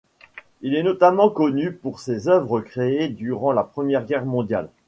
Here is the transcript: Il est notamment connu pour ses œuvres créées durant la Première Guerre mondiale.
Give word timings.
Il 0.63 0.73
est 0.73 0.81
notamment 0.81 1.29
connu 1.29 1.71
pour 1.71 1.99
ses 1.99 2.27
œuvres 2.27 2.61
créées 2.61 3.07
durant 3.07 3.51
la 3.51 3.63
Première 3.63 4.03
Guerre 4.03 4.25
mondiale. 4.25 4.71